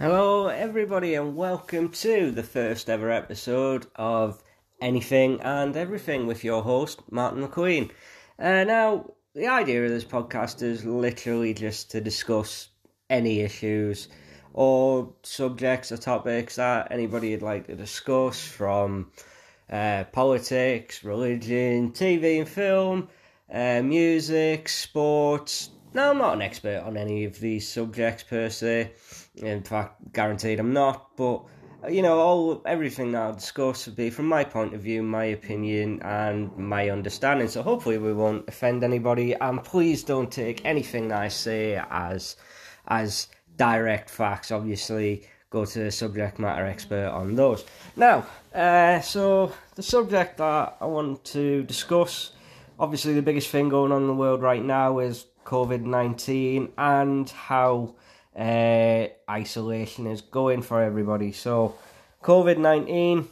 Hello, 0.00 0.46
everybody, 0.46 1.14
and 1.14 1.36
welcome 1.36 1.90
to 1.90 2.30
the 2.30 2.42
first 2.42 2.88
ever 2.88 3.10
episode 3.10 3.86
of 3.96 4.42
Anything 4.80 5.38
and 5.42 5.76
Everything 5.76 6.26
with 6.26 6.42
your 6.42 6.62
host, 6.62 7.02
Martin 7.10 7.46
McQueen. 7.46 7.90
Uh, 8.38 8.64
now, 8.64 9.12
the 9.34 9.48
idea 9.48 9.84
of 9.84 9.90
this 9.90 10.06
podcast 10.06 10.62
is 10.62 10.86
literally 10.86 11.52
just 11.52 11.90
to 11.90 12.00
discuss 12.00 12.68
any 13.10 13.40
issues 13.40 14.08
or 14.54 15.12
subjects 15.22 15.92
or 15.92 15.98
topics 15.98 16.56
that 16.56 16.90
anybody 16.90 17.32
would 17.32 17.42
like 17.42 17.66
to 17.66 17.76
discuss 17.76 18.42
from 18.42 19.12
uh, 19.68 20.04
politics, 20.12 21.04
religion, 21.04 21.92
TV 21.92 22.38
and 22.38 22.48
film, 22.48 23.06
uh, 23.52 23.82
music, 23.82 24.66
sports. 24.70 25.68
Now, 25.92 26.12
I'm 26.12 26.16
not 26.16 26.36
an 26.36 26.40
expert 26.40 26.84
on 26.86 26.96
any 26.96 27.26
of 27.26 27.38
these 27.38 27.68
subjects 27.68 28.22
per 28.22 28.48
se. 28.48 28.92
In 29.36 29.62
fact, 29.62 30.12
guaranteed 30.12 30.58
I'm 30.58 30.72
not. 30.72 31.16
But 31.16 31.42
you 31.88 32.02
know, 32.02 32.18
all 32.18 32.62
everything 32.66 33.12
that 33.12 33.22
I'll 33.22 33.32
discuss 33.32 33.86
will 33.86 33.94
be 33.94 34.10
from 34.10 34.26
my 34.26 34.44
point 34.44 34.74
of 34.74 34.82
view, 34.82 35.02
my 35.02 35.24
opinion, 35.24 36.02
and 36.02 36.54
my 36.56 36.90
understanding. 36.90 37.48
So 37.48 37.62
hopefully, 37.62 37.96
we 37.98 38.12
won't 38.12 38.48
offend 38.48 38.84
anybody. 38.84 39.34
And 39.34 39.64
please 39.64 40.04
don't 40.04 40.30
take 40.30 40.64
anything 40.64 41.08
that 41.08 41.20
I 41.20 41.28
say 41.28 41.82
as 41.90 42.36
as 42.88 43.28
direct 43.56 44.10
facts. 44.10 44.50
Obviously, 44.50 45.26
go 45.48 45.64
to 45.64 45.78
the 45.78 45.90
subject 45.90 46.38
matter 46.38 46.66
expert 46.66 47.08
on 47.08 47.34
those. 47.34 47.64
Now, 47.96 48.26
uh, 48.54 49.00
so 49.00 49.52
the 49.74 49.82
subject 49.82 50.38
that 50.38 50.76
I 50.80 50.86
want 50.86 51.24
to 51.26 51.62
discuss, 51.62 52.32
obviously, 52.78 53.14
the 53.14 53.22
biggest 53.22 53.48
thing 53.48 53.68
going 53.68 53.92
on 53.92 54.02
in 54.02 54.08
the 54.08 54.14
world 54.14 54.42
right 54.42 54.62
now 54.62 54.98
is 54.98 55.26
COVID 55.46 55.82
nineteen 55.82 56.72
and 56.76 57.30
how 57.30 57.94
uh, 58.36 59.06
isolation 59.28 60.06
is 60.06 60.20
going 60.20 60.62
for 60.62 60.82
everybody. 60.82 61.32
So, 61.32 61.76
COVID 62.22 62.58
19 62.58 63.28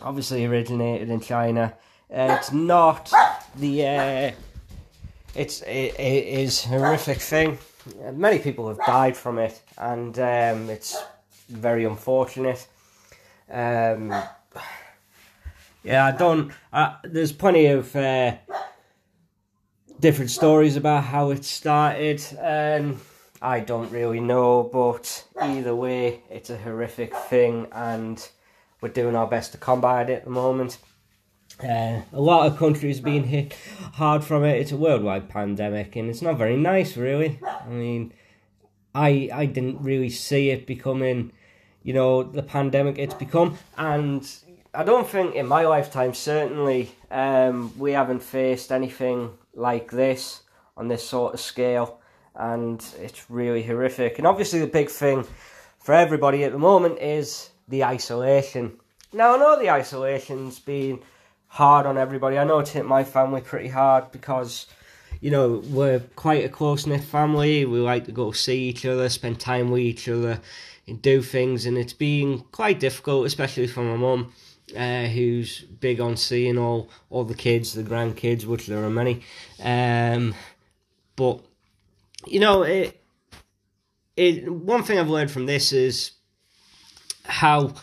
obviously 0.00 0.44
originated 0.44 1.10
in 1.10 1.20
China. 1.20 1.74
Uh, 2.12 2.36
it's 2.38 2.52
not 2.52 3.12
the. 3.56 3.86
Uh, 3.86 4.32
it's 5.34 5.62
it, 5.62 5.98
it 5.98 6.26
is 6.26 6.64
horrific 6.64 7.18
thing. 7.18 7.58
Many 8.12 8.38
people 8.38 8.68
have 8.68 8.78
died 8.86 9.16
from 9.16 9.38
it, 9.38 9.60
and 9.76 10.18
um, 10.18 10.70
it's 10.70 11.02
very 11.48 11.84
unfortunate. 11.84 12.66
Um, 13.50 14.14
yeah, 15.82 16.06
I 16.06 16.12
don't. 16.12 16.52
Uh, 16.72 16.96
there's 17.02 17.32
plenty 17.32 17.66
of 17.66 17.94
uh, 17.96 18.36
different 20.00 20.30
stories 20.30 20.76
about 20.76 21.04
how 21.04 21.30
it 21.30 21.44
started, 21.44 22.22
and 22.40 22.98
I 23.44 23.60
don't 23.60 23.92
really 23.92 24.20
know, 24.20 24.62
but 24.72 25.26
either 25.38 25.76
way, 25.76 26.22
it's 26.30 26.48
a 26.48 26.56
horrific 26.56 27.14
thing, 27.14 27.66
and 27.72 28.26
we're 28.80 28.88
doing 28.88 29.14
our 29.14 29.26
best 29.26 29.52
to 29.52 29.58
combat 29.58 30.08
it 30.08 30.14
at 30.14 30.24
the 30.24 30.30
moment. 30.30 30.78
Uh, 31.62 32.00
a 32.10 32.20
lot 32.20 32.46
of 32.46 32.56
countries 32.56 33.00
being 33.00 33.24
hit 33.24 33.54
hard 33.92 34.24
from 34.24 34.44
it. 34.44 34.56
It's 34.56 34.72
a 34.72 34.78
worldwide 34.78 35.28
pandemic, 35.28 35.94
and 35.94 36.08
it's 36.08 36.22
not 36.22 36.38
very 36.38 36.56
nice, 36.56 36.96
really. 36.96 37.38
I 37.46 37.68
mean, 37.68 38.14
I 38.94 39.28
I 39.30 39.44
didn't 39.44 39.82
really 39.82 40.08
see 40.08 40.48
it 40.48 40.66
becoming, 40.66 41.30
you 41.82 41.92
know, 41.92 42.22
the 42.22 42.42
pandemic 42.42 42.98
it's 42.98 43.12
become, 43.12 43.58
and 43.76 44.26
I 44.72 44.84
don't 44.84 45.06
think 45.06 45.34
in 45.34 45.46
my 45.46 45.66
lifetime, 45.66 46.14
certainly, 46.14 46.92
um, 47.10 47.78
we 47.78 47.92
haven't 47.92 48.22
faced 48.22 48.72
anything 48.72 49.32
like 49.52 49.90
this 49.90 50.44
on 50.78 50.88
this 50.88 51.06
sort 51.06 51.34
of 51.34 51.40
scale 51.40 52.00
and 52.34 52.84
it's 53.00 53.30
really 53.30 53.62
horrific. 53.62 54.18
And 54.18 54.26
obviously, 54.26 54.60
the 54.60 54.66
big 54.66 54.88
thing 54.88 55.26
for 55.78 55.94
everybody 55.94 56.44
at 56.44 56.52
the 56.52 56.58
moment 56.58 56.98
is 56.98 57.50
the 57.68 57.84
isolation. 57.84 58.78
Now, 59.12 59.34
I 59.34 59.38
know 59.38 59.58
the 59.58 59.70
isolation's 59.70 60.58
been 60.58 61.00
hard 61.46 61.86
on 61.86 61.96
everybody. 61.96 62.38
I 62.38 62.44
know 62.44 62.58
it's 62.58 62.70
hit 62.70 62.84
my 62.84 63.04
family 63.04 63.40
pretty 63.40 63.68
hard 63.68 64.10
because, 64.10 64.66
you 65.20 65.30
know, 65.30 65.62
we're 65.66 66.00
quite 66.16 66.44
a 66.44 66.48
close 66.48 66.86
knit 66.86 67.04
family. 67.04 67.64
We 67.64 67.78
like 67.78 68.06
to 68.06 68.12
go 68.12 68.32
see 68.32 68.68
each 68.68 68.84
other, 68.84 69.08
spend 69.08 69.38
time 69.38 69.70
with 69.70 69.82
each 69.82 70.08
other, 70.08 70.40
and 70.88 71.00
do 71.00 71.22
things. 71.22 71.64
And 71.66 71.78
it's 71.78 71.92
been 71.92 72.40
quite 72.50 72.80
difficult, 72.80 73.26
especially 73.26 73.66
for 73.66 73.82
my 73.82 73.96
mum. 73.96 74.32
Uh, 74.74 75.04
who's 75.04 75.60
big 75.60 76.00
on 76.00 76.16
seeing 76.16 76.56
all 76.56 76.88
all 77.10 77.22
the 77.22 77.34
kids, 77.34 77.74
the 77.74 77.82
grandkids, 77.82 78.46
which 78.46 78.66
there 78.66 78.82
are 78.82 78.88
many. 78.88 79.20
Um, 79.62 80.34
but 81.16 81.44
you 82.26 82.40
know, 82.40 82.62
it, 82.62 83.00
it, 84.16 84.50
one 84.50 84.82
thing 84.82 84.98
I've 84.98 85.08
learned 85.08 85.30
from 85.30 85.46
this 85.46 85.72
is 85.72 86.12
how 87.24 87.74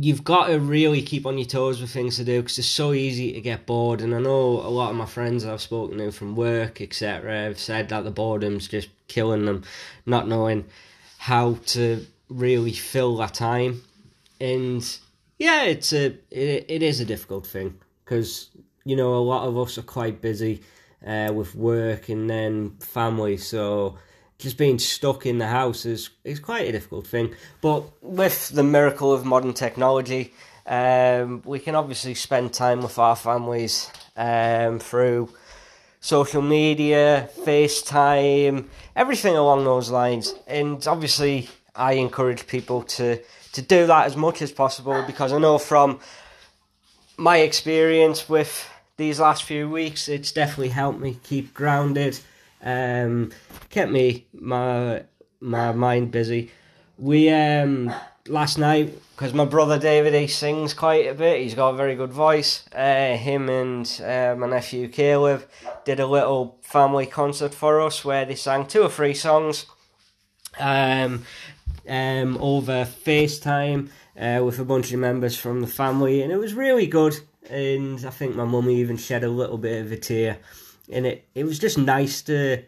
you've 0.00 0.24
got 0.24 0.46
to 0.46 0.58
really 0.58 1.02
keep 1.02 1.26
on 1.26 1.36
your 1.36 1.46
toes 1.46 1.80
with 1.80 1.90
things 1.90 2.16
to 2.16 2.24
do 2.24 2.40
because 2.40 2.58
it's 2.58 2.66
so 2.66 2.92
easy 2.92 3.32
to 3.32 3.40
get 3.40 3.66
bored. 3.66 4.00
And 4.00 4.14
I 4.14 4.20
know 4.20 4.60
a 4.60 4.70
lot 4.70 4.90
of 4.90 4.96
my 4.96 5.06
friends 5.06 5.44
I've 5.44 5.60
spoken 5.60 5.98
to 5.98 6.10
from 6.12 6.34
work, 6.34 6.80
etc., 6.80 7.42
have 7.42 7.58
said 7.58 7.90
that 7.90 8.04
the 8.04 8.10
boredom's 8.10 8.68
just 8.68 8.88
killing 9.08 9.44
them, 9.44 9.64
not 10.06 10.28
knowing 10.28 10.64
how 11.18 11.54
to 11.66 12.06
really 12.28 12.72
fill 12.72 13.16
that 13.18 13.34
time. 13.34 13.82
And 14.40 14.82
yeah, 15.38 15.64
it's 15.64 15.92
a 15.92 16.06
it, 16.30 16.66
it 16.68 16.82
is 16.82 17.00
a 17.00 17.04
difficult 17.04 17.46
thing 17.46 17.78
because 18.04 18.48
you 18.84 18.96
know 18.96 19.14
a 19.14 19.18
lot 19.18 19.46
of 19.46 19.58
us 19.58 19.78
are 19.78 19.82
quite 19.82 20.20
busy 20.20 20.62
uh, 21.06 21.32
with 21.34 21.54
work 21.54 22.08
and 22.08 22.28
then 22.28 22.76
family. 22.80 23.36
So 23.36 23.98
just 24.38 24.58
being 24.58 24.78
stuck 24.78 25.26
in 25.26 25.38
the 25.38 25.46
house 25.46 25.86
is, 25.86 26.10
is 26.24 26.40
quite 26.40 26.68
a 26.68 26.72
difficult 26.72 27.06
thing. 27.06 27.34
But 27.60 27.84
with 28.02 28.48
the 28.48 28.62
miracle 28.62 29.12
of 29.12 29.24
modern 29.24 29.54
technology, 29.54 30.34
um, 30.66 31.42
we 31.44 31.58
can 31.58 31.74
obviously 31.74 32.14
spend 32.14 32.52
time 32.52 32.82
with 32.82 32.98
our 32.98 33.16
families 33.16 33.90
um, 34.16 34.78
through 34.78 35.28
social 36.00 36.42
media, 36.42 37.28
FaceTime, 37.40 38.66
everything 38.96 39.36
along 39.36 39.64
those 39.64 39.90
lines. 39.90 40.34
And 40.46 40.84
obviously, 40.86 41.48
I 41.74 41.94
encourage 41.94 42.46
people 42.46 42.82
to, 42.82 43.20
to 43.52 43.62
do 43.62 43.86
that 43.86 44.06
as 44.06 44.16
much 44.16 44.42
as 44.42 44.52
possible 44.52 45.02
because 45.06 45.32
I 45.32 45.38
know 45.38 45.58
from 45.58 46.00
my 47.16 47.38
experience 47.38 48.28
with 48.28 48.68
these 49.02 49.18
last 49.20 49.42
few 49.42 49.68
weeks, 49.68 50.08
it's 50.08 50.30
definitely 50.30 50.68
helped 50.68 51.00
me 51.00 51.18
keep 51.24 51.52
grounded, 51.52 52.20
um, 52.62 53.32
kept 53.68 53.90
me 53.90 54.26
my 54.32 55.02
my 55.40 55.72
mind 55.72 56.12
busy. 56.12 56.50
We 56.98 57.28
um 57.30 57.92
last 58.28 58.58
night 58.58 58.96
because 59.10 59.34
my 59.34 59.44
brother 59.44 59.76
David 59.76 60.14
he 60.14 60.28
sings 60.28 60.72
quite 60.72 61.08
a 61.08 61.14
bit. 61.14 61.40
He's 61.40 61.54
got 61.54 61.70
a 61.70 61.76
very 61.76 61.96
good 61.96 62.12
voice. 62.12 62.64
Uh, 62.72 63.16
him 63.16 63.48
and 63.48 63.86
uh, 64.04 64.36
my 64.38 64.46
nephew 64.46 64.86
Caleb 64.86 65.48
did 65.84 65.98
a 65.98 66.06
little 66.06 66.58
family 66.62 67.06
concert 67.06 67.52
for 67.52 67.80
us 67.80 68.04
where 68.04 68.24
they 68.24 68.36
sang 68.36 68.66
two 68.66 68.82
or 68.82 68.88
three 68.88 69.14
songs. 69.14 69.66
Um, 70.60 71.24
um, 71.88 72.36
over 72.40 72.84
FaceTime 72.84 73.88
uh, 74.16 74.44
with 74.44 74.60
a 74.60 74.64
bunch 74.64 74.92
of 74.92 75.00
members 75.00 75.36
from 75.36 75.60
the 75.60 75.66
family, 75.66 76.22
and 76.22 76.30
it 76.30 76.36
was 76.36 76.54
really 76.54 76.86
good 76.86 77.18
and 77.50 78.04
I 78.04 78.10
think 78.10 78.34
my 78.34 78.44
mum 78.44 78.70
even 78.70 78.96
shed 78.96 79.24
a 79.24 79.28
little 79.28 79.58
bit 79.58 79.84
of 79.84 79.92
a 79.92 79.96
tear. 79.96 80.38
And 80.90 81.06
it, 81.06 81.28
it 81.34 81.44
was 81.44 81.58
just 81.58 81.78
nice 81.78 82.22
to 82.22 82.62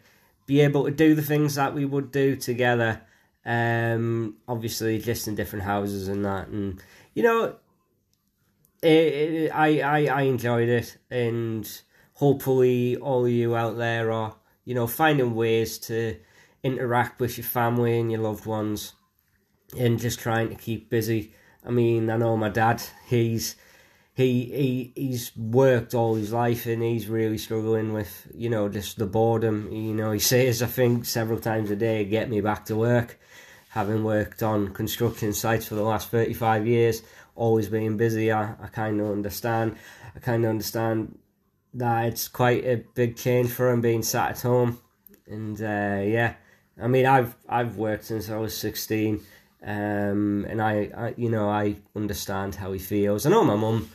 be 0.45 0.61
able 0.61 0.85
to 0.85 0.91
do 0.91 1.15
the 1.15 1.21
things 1.21 1.55
that 1.55 1.73
we 1.73 1.85
would 1.85 2.11
do 2.11 2.35
together. 2.35 3.01
Um, 3.45 4.37
obviously, 4.47 4.99
just 4.99 5.27
in 5.27 5.35
different 5.35 5.65
houses 5.65 6.07
and 6.07 6.25
that, 6.25 6.47
and 6.47 6.81
you 7.13 7.23
know, 7.23 7.55
it, 8.81 8.87
it, 8.87 9.51
I, 9.51 9.79
I 9.81 10.05
I 10.05 10.21
enjoyed 10.23 10.67
it, 10.67 10.97
and 11.11 11.69
hopefully, 12.13 12.95
all 12.97 13.25
of 13.25 13.31
you 13.31 13.55
out 13.55 13.77
there 13.77 14.11
are 14.11 14.35
you 14.63 14.73
know 14.73 14.87
finding 14.87 15.35
ways 15.35 15.77
to 15.79 16.17
interact 16.63 17.19
with 17.19 17.37
your 17.37 17.45
family 17.45 17.99
and 17.99 18.11
your 18.11 18.21
loved 18.21 18.47
ones, 18.47 18.93
and 19.77 19.99
just 19.99 20.19
trying 20.19 20.49
to 20.49 20.55
keep 20.55 20.89
busy. 20.89 21.35
I 21.63 21.69
mean, 21.69 22.09
I 22.09 22.17
know 22.17 22.35
my 22.35 22.49
dad; 22.49 22.81
he's 23.07 23.55
he 24.15 24.45
he 24.45 24.93
he's 24.95 25.35
worked 25.35 25.93
all 25.93 26.15
his 26.15 26.31
life 26.31 26.65
and 26.65 26.81
he's 26.81 27.07
really 27.07 27.37
struggling 27.37 27.91
with 27.91 28.31
you 28.33 28.49
know 28.49 28.69
just 28.69 28.97
the 28.97 29.05
boredom. 29.05 29.69
You 29.71 29.93
know, 29.93 30.11
he 30.11 30.19
says 30.19 30.63
I 30.63 30.67
think 30.67 31.05
several 31.05 31.39
times 31.39 31.69
a 31.69 31.75
day, 31.75 32.05
"Get 32.05 32.29
me 32.29 32.41
back 32.41 32.65
to 32.65 32.75
work." 32.75 33.19
Having 33.71 34.05
worked 34.05 34.41
on 34.41 34.73
construction 34.73 35.33
sites 35.33 35.67
for 35.67 35.75
the 35.75 35.83
last 35.83 36.09
thirty 36.09 36.33
five 36.33 36.65
years, 36.65 37.01
always 37.35 37.67
being 37.67 37.97
busy, 37.97 38.31
I, 38.31 38.53
I 38.53 38.67
kind 38.71 39.01
of 39.01 39.11
understand. 39.11 39.75
I 40.15 40.19
kind 40.19 40.45
of 40.45 40.49
understand 40.49 41.19
that 41.73 42.05
it's 42.05 42.29
quite 42.29 42.63
a 42.63 42.85
big 42.93 43.17
change 43.17 43.49
for 43.49 43.69
him 43.69 43.81
being 43.81 44.01
sat 44.01 44.31
at 44.31 44.41
home, 44.41 44.79
and 45.27 45.61
uh, 45.61 46.01
yeah, 46.05 46.35
I 46.81 46.87
mean 46.87 47.05
I've 47.05 47.35
I've 47.49 47.75
worked 47.75 48.05
since 48.05 48.29
I 48.29 48.37
was 48.37 48.55
sixteen 48.55 49.19
um, 49.63 50.45
and 50.49 50.61
I, 50.61 50.91
I, 50.95 51.13
you 51.17 51.29
know, 51.29 51.49
I 51.49 51.75
understand 51.95 52.55
how 52.55 52.71
he 52.71 52.79
feels. 52.79 53.25
I 53.25 53.29
know 53.29 53.43
my 53.43 53.55
mum 53.55 53.89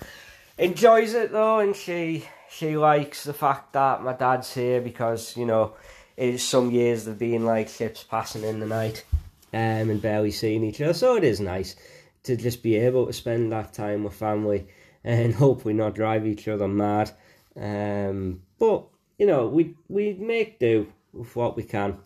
enjoys 0.58 1.14
it 1.14 1.32
though, 1.32 1.60
and 1.60 1.74
she 1.74 2.24
she 2.50 2.76
likes 2.76 3.24
the 3.24 3.32
fact 3.32 3.72
that 3.72 4.02
my 4.02 4.12
dad's 4.12 4.52
here 4.52 4.80
because 4.80 5.36
you 5.36 5.46
know, 5.46 5.74
it's 6.16 6.42
some 6.42 6.70
years 6.70 7.04
they've 7.04 7.18
been 7.18 7.44
like 7.44 7.68
ships 7.68 8.02
passing 8.02 8.44
in 8.44 8.60
the 8.60 8.66
night, 8.66 9.04
um, 9.52 9.90
and 9.90 10.02
barely 10.02 10.30
seeing 10.30 10.64
each 10.64 10.80
other. 10.80 10.94
So 10.94 11.16
it 11.16 11.24
is 11.24 11.40
nice 11.40 11.76
to 12.24 12.36
just 12.36 12.62
be 12.62 12.76
able 12.76 13.06
to 13.06 13.12
spend 13.12 13.52
that 13.52 13.72
time 13.72 14.04
with 14.04 14.14
family 14.14 14.66
and 15.04 15.34
hopefully 15.44 15.74
not 15.74 15.94
drive 15.94 16.26
each 16.26 16.48
other 16.48 16.68
mad. 16.68 17.10
Um, 17.56 18.42
but 18.58 18.86
you 19.18 19.26
know, 19.26 19.48
we 19.48 19.74
we 19.88 20.14
make 20.14 20.58
do 20.58 20.92
with 21.12 21.34
what 21.36 21.56
we 21.56 21.62
can, 21.62 21.98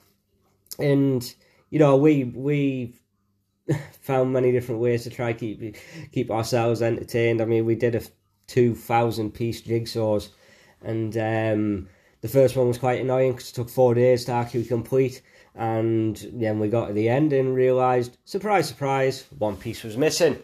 and 0.79 1.35
you 1.71 1.79
know, 1.79 1.97
we 1.97 2.25
we 2.25 2.95
found 4.01 4.33
many 4.33 4.53
different 4.53 4.81
ways 4.81 5.05
to 5.05 5.11
try 5.11 5.33
keep 5.33 5.77
keep 6.13 6.31
ourselves 6.31 6.83
entertained. 6.83 7.41
I 7.41 7.45
mean, 7.45 7.65
we 7.65 7.75
did 7.75 7.95
a 7.95 8.03
two 8.47 8.75
thousand 8.75 9.33
piece 9.33 9.63
jigsaws, 9.63 10.29
and 10.83 11.17
um, 11.17 11.89
the 12.21 12.29
first 12.29 12.57
one 12.57 12.69
was 12.69 12.79
quite 12.79 13.01
annoying 13.01 13.33
because 13.33 13.51
it 13.51 13.55
took 13.55 13.69
four 13.69 13.95
days 13.95 14.25
to 14.27 14.33
actually 14.33 14.65
complete. 14.65 15.23
And 15.57 16.17
then 16.33 16.59
we 16.59 16.69
got 16.69 16.89
to 16.89 16.93
the 16.93 17.09
end 17.09 17.33
and 17.33 17.55
realised, 17.55 18.17
surprise, 18.25 18.67
surprise, 18.67 19.25
one 19.39 19.57
piece 19.57 19.85
was 19.85 19.97
missing. 19.97 20.39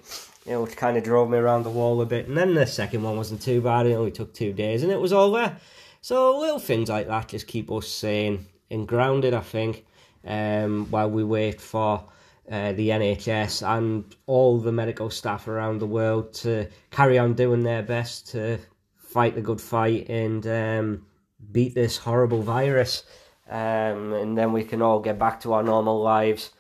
You 0.46 0.52
know, 0.52 0.62
which 0.62 0.76
kind 0.76 0.96
of 0.96 1.04
drove 1.04 1.28
me 1.28 1.38
around 1.38 1.64
the 1.64 1.70
wall 1.70 2.00
a 2.00 2.06
bit. 2.06 2.28
And 2.28 2.36
then 2.36 2.54
the 2.54 2.66
second 2.66 3.02
one 3.02 3.16
wasn't 3.16 3.42
too 3.42 3.60
bad. 3.60 3.86
It 3.86 3.94
only 3.94 4.12
took 4.12 4.32
two 4.32 4.52
days, 4.52 4.82
and 4.82 4.92
it 4.92 5.00
was 5.00 5.12
all 5.12 5.30
there. 5.32 5.56
So 6.00 6.38
little 6.38 6.58
things 6.58 6.88
like 6.88 7.08
that 7.08 7.28
just 7.28 7.46
keep 7.46 7.70
us 7.70 7.88
sane 7.88 8.46
and 8.70 8.86
grounded. 8.86 9.34
I 9.34 9.40
think 9.40 9.84
um, 10.24 10.86
while 10.90 11.10
we 11.10 11.24
wait 11.24 11.60
for 11.60 12.04
uh, 12.50 12.72
the 12.72 12.88
NHS 12.88 13.66
and 13.66 14.04
all 14.26 14.58
the 14.58 14.72
medical 14.72 15.08
staff 15.08 15.46
around 15.46 15.78
the 15.78 15.86
world 15.86 16.32
to 16.34 16.66
carry 16.90 17.18
on 17.18 17.34
doing 17.34 17.62
their 17.62 17.82
best 17.82 18.28
to 18.28 18.58
fight 18.96 19.34
the 19.34 19.40
good 19.40 19.60
fight 19.60 20.08
and 20.08 20.46
um, 20.46 21.06
beat 21.52 21.74
this 21.74 21.96
horrible 21.96 22.42
virus. 22.42 23.04
Um, 23.48 24.12
and 24.12 24.38
then 24.38 24.52
we 24.52 24.64
can 24.64 24.82
all 24.82 25.00
get 25.00 25.18
back 25.18 25.40
to 25.40 25.52
our 25.52 25.62
normal 25.62 26.00
lives 26.00 26.50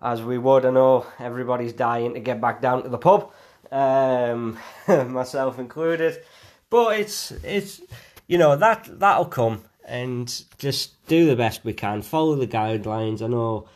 as 0.00 0.22
we 0.22 0.38
would. 0.38 0.64
I 0.64 0.70
know 0.70 1.06
everybody's 1.18 1.72
dying 1.72 2.14
to 2.14 2.20
get 2.20 2.40
back 2.40 2.60
down 2.60 2.82
to 2.82 2.88
the 2.88 2.98
pub, 2.98 3.32
um, 3.72 4.58
myself 4.88 5.58
included. 5.58 6.22
But 6.70 7.00
it's 7.00 7.30
it's 7.44 7.80
you 8.26 8.38
know 8.38 8.56
that 8.56 8.88
that'll 8.98 9.26
come 9.26 9.62
and 9.84 10.44
just 10.58 11.06
do 11.06 11.26
the 11.26 11.36
best 11.36 11.64
we 11.64 11.72
can. 11.72 12.02
Follow 12.02 12.34
the 12.34 12.46
guidelines. 12.46 13.22
I 13.22 13.28
know 13.28 13.68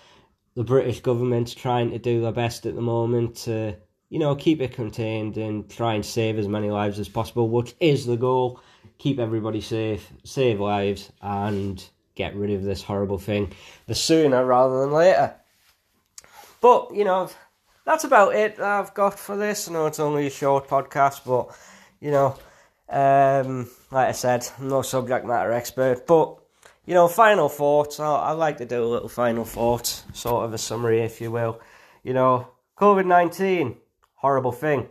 the 0.54 0.64
British 0.64 1.00
government's 1.00 1.54
trying 1.54 1.90
to 1.90 1.98
do 1.98 2.20
their 2.20 2.32
best 2.32 2.66
at 2.66 2.74
the 2.74 2.80
moment 2.80 3.36
to 3.36 3.76
you 4.08 4.18
know 4.18 4.34
keep 4.34 4.60
it 4.60 4.72
contained 4.72 5.36
and 5.36 5.68
try 5.70 5.94
and 5.94 6.04
save 6.04 6.38
as 6.38 6.48
many 6.48 6.70
lives 6.70 6.98
as 6.98 7.08
possible, 7.08 7.48
which 7.48 7.74
is 7.80 8.06
the 8.06 8.16
goal. 8.16 8.60
Keep 8.98 9.18
everybody 9.18 9.60
safe, 9.60 10.12
save 10.24 10.60
lives, 10.60 11.10
and 11.22 11.82
get 12.14 12.36
rid 12.36 12.50
of 12.50 12.62
this 12.62 12.82
horrible 12.82 13.18
thing 13.18 13.52
the 13.86 13.94
sooner 13.94 14.44
rather 14.44 14.80
than 14.80 14.92
later. 14.92 15.34
But 16.60 16.94
you 16.94 17.04
know, 17.04 17.30
that's 17.84 18.04
about 18.04 18.34
it 18.34 18.60
I've 18.60 18.92
got 18.94 19.18
for 19.18 19.36
this. 19.36 19.68
I 19.68 19.72
know 19.72 19.86
it's 19.86 20.00
only 20.00 20.26
a 20.26 20.30
short 20.30 20.68
podcast, 20.68 21.22
but 21.24 21.56
you 22.00 22.10
know, 22.10 22.36
um, 22.88 23.70
like 23.90 24.08
I 24.08 24.12
said, 24.12 24.46
I'm 24.58 24.68
no 24.68 24.82
subject 24.82 25.24
matter 25.24 25.52
expert, 25.52 26.06
but 26.06 26.39
you 26.86 26.94
know, 26.94 27.08
final 27.08 27.48
thoughts. 27.48 28.00
I, 28.00 28.06
I 28.06 28.32
like 28.32 28.58
to 28.58 28.66
do 28.66 28.82
a 28.82 28.86
little 28.86 29.08
final 29.08 29.44
thoughts, 29.44 30.04
sort 30.12 30.44
of 30.44 30.54
a 30.54 30.58
summary, 30.58 31.00
if 31.02 31.20
you 31.20 31.30
will. 31.30 31.60
You 32.02 32.14
know, 32.14 32.48
COVID 32.78 33.06
19, 33.06 33.76
horrible 34.14 34.52
thing. 34.52 34.88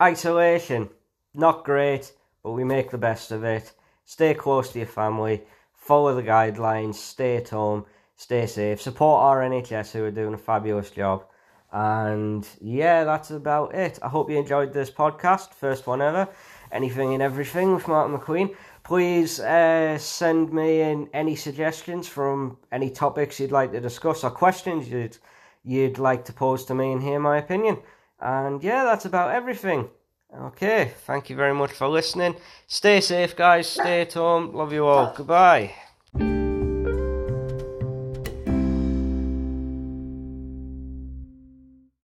Isolation, 0.00 0.88
not 1.34 1.64
great, 1.64 2.12
but 2.42 2.52
we 2.52 2.64
make 2.64 2.90
the 2.90 2.98
best 2.98 3.30
of 3.32 3.44
it. 3.44 3.72
Stay 4.04 4.34
close 4.34 4.72
to 4.72 4.78
your 4.78 4.88
family, 4.88 5.42
follow 5.74 6.14
the 6.14 6.22
guidelines, 6.22 6.94
stay 6.94 7.36
at 7.36 7.48
home, 7.48 7.86
stay 8.16 8.46
safe, 8.46 8.80
support 8.80 9.22
our 9.22 9.40
NHS 9.40 9.92
who 9.92 10.04
are 10.04 10.10
doing 10.10 10.34
a 10.34 10.38
fabulous 10.38 10.90
job. 10.90 11.24
And 11.72 12.46
yeah, 12.60 13.04
that's 13.04 13.30
about 13.30 13.74
it. 13.74 13.98
I 14.02 14.08
hope 14.08 14.30
you 14.30 14.36
enjoyed 14.36 14.72
this 14.72 14.90
podcast, 14.90 15.54
first 15.54 15.86
one 15.86 16.02
ever. 16.02 16.28
Anything 16.70 17.14
and 17.14 17.22
everything 17.22 17.74
with 17.74 17.88
Martin 17.88 18.16
McQueen. 18.16 18.54
Please 18.84 19.38
uh, 19.40 19.96
send 19.98 20.52
me 20.52 20.80
in 20.80 21.08
any 21.14 21.36
suggestions 21.36 22.08
from 22.08 22.58
any 22.72 22.90
topics 22.90 23.38
you'd 23.38 23.52
like 23.52 23.72
to 23.72 23.80
discuss 23.80 24.24
or 24.24 24.30
questions 24.30 24.88
you'd 24.88 25.18
you'd 25.64 25.98
like 25.98 26.24
to 26.24 26.32
pose 26.32 26.64
to 26.64 26.74
me 26.74 26.92
and 26.92 27.02
hear 27.02 27.20
my 27.20 27.38
opinion. 27.38 27.78
And 28.20 28.62
yeah, 28.62 28.84
that's 28.84 29.04
about 29.04 29.30
everything. 29.32 29.88
Okay, 30.34 30.92
thank 31.06 31.28
you 31.30 31.36
very 31.36 31.54
much 31.54 31.72
for 31.72 31.88
listening. 31.88 32.36
Stay 32.66 33.00
safe, 33.00 33.36
guys. 33.36 33.68
Stay 33.68 34.02
at 34.02 34.14
home. 34.14 34.52
Love 34.54 34.72
you 34.72 34.86
all. 34.86 35.12
Goodbye. 35.14 35.74